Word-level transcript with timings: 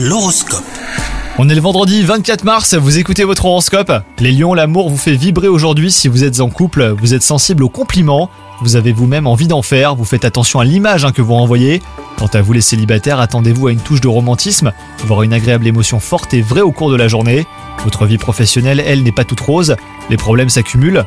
L'horoscope. 0.00 0.62
On 1.38 1.48
est 1.48 1.56
le 1.56 1.60
vendredi 1.60 2.04
24 2.04 2.44
mars, 2.44 2.74
vous 2.74 2.98
écoutez 2.98 3.24
votre 3.24 3.46
horoscope. 3.46 3.90
Les 4.20 4.30
lions, 4.30 4.54
l'amour 4.54 4.90
vous 4.90 4.96
fait 4.96 5.16
vibrer 5.16 5.48
aujourd'hui 5.48 5.90
si 5.90 6.06
vous 6.06 6.22
êtes 6.22 6.38
en 6.38 6.50
couple, 6.50 6.94
vous 7.00 7.14
êtes 7.14 7.24
sensible 7.24 7.64
aux 7.64 7.68
compliments, 7.68 8.30
vous 8.62 8.76
avez 8.76 8.92
vous-même 8.92 9.26
envie 9.26 9.48
d'en 9.48 9.60
faire, 9.60 9.96
vous 9.96 10.04
faites 10.04 10.24
attention 10.24 10.60
à 10.60 10.64
l'image 10.64 11.04
hein, 11.04 11.10
que 11.10 11.20
vous 11.20 11.34
renvoyez. 11.34 11.82
Quant 12.16 12.28
à 12.32 12.42
vous 12.42 12.52
les 12.52 12.60
célibataires, 12.60 13.18
attendez-vous 13.18 13.66
à 13.66 13.72
une 13.72 13.80
touche 13.80 14.00
de 14.00 14.06
romantisme, 14.06 14.72
voire 15.04 15.24
une 15.24 15.32
agréable 15.32 15.66
émotion 15.66 15.98
forte 15.98 16.32
et 16.32 16.42
vraie 16.42 16.60
au 16.60 16.70
cours 16.70 16.92
de 16.92 16.96
la 16.96 17.08
journée. 17.08 17.48
Votre 17.82 18.06
vie 18.06 18.18
professionnelle, 18.18 18.80
elle, 18.86 19.02
n'est 19.02 19.10
pas 19.10 19.24
toute 19.24 19.40
rose, 19.40 19.74
les 20.10 20.16
problèmes 20.16 20.48
s'accumulent. 20.48 21.06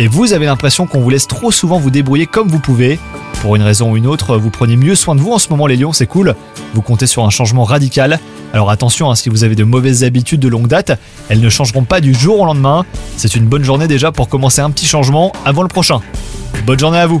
Et 0.00 0.08
vous 0.08 0.32
avez 0.32 0.46
l'impression 0.46 0.88
qu'on 0.88 1.00
vous 1.00 1.10
laisse 1.10 1.28
trop 1.28 1.52
souvent 1.52 1.78
vous 1.78 1.90
débrouiller 1.90 2.26
comme 2.26 2.48
vous 2.48 2.58
pouvez. 2.58 2.98
Pour 3.44 3.56
une 3.56 3.62
raison 3.62 3.92
ou 3.92 3.98
une 3.98 4.06
autre, 4.06 4.38
vous 4.38 4.48
prenez 4.48 4.74
mieux 4.74 4.94
soin 4.94 5.14
de 5.14 5.20
vous 5.20 5.30
en 5.32 5.38
ce 5.38 5.50
moment 5.50 5.66
les 5.66 5.76
lions, 5.76 5.92
c'est 5.92 6.06
cool. 6.06 6.34
Vous 6.72 6.80
comptez 6.80 7.06
sur 7.06 7.26
un 7.26 7.28
changement 7.28 7.64
radical. 7.64 8.18
Alors 8.54 8.70
attention, 8.70 9.10
hein, 9.10 9.14
si 9.16 9.28
vous 9.28 9.44
avez 9.44 9.54
de 9.54 9.64
mauvaises 9.64 10.02
habitudes 10.02 10.40
de 10.40 10.48
longue 10.48 10.66
date, 10.66 10.98
elles 11.28 11.42
ne 11.42 11.50
changeront 11.50 11.84
pas 11.84 12.00
du 12.00 12.14
jour 12.14 12.40
au 12.40 12.46
lendemain. 12.46 12.86
C'est 13.18 13.36
une 13.36 13.44
bonne 13.44 13.62
journée 13.62 13.86
déjà 13.86 14.12
pour 14.12 14.30
commencer 14.30 14.62
un 14.62 14.70
petit 14.70 14.86
changement 14.86 15.30
avant 15.44 15.60
le 15.60 15.68
prochain. 15.68 16.00
Bonne 16.64 16.78
journée 16.78 16.96
à 16.96 17.06
vous 17.06 17.20